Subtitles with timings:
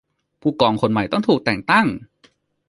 [0.41, 1.85] ผู้กองคนใหม่ต้องถูกแต่งตั้ง